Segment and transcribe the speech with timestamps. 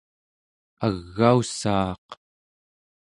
[0.87, 2.07] agaussaaq